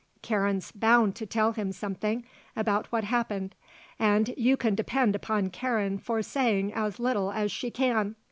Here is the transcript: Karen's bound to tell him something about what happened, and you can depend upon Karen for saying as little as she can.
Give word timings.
Karen's 0.23 0.71
bound 0.71 1.15
to 1.15 1.27
tell 1.27 1.51
him 1.51 1.71
something 1.71 2.25
about 2.55 2.91
what 2.91 3.03
happened, 3.03 3.53
and 3.99 4.33
you 4.35 4.57
can 4.57 4.73
depend 4.73 5.15
upon 5.15 5.51
Karen 5.51 5.99
for 5.99 6.23
saying 6.23 6.73
as 6.73 6.99
little 6.99 7.31
as 7.31 7.51
she 7.51 7.69
can. 7.69 8.15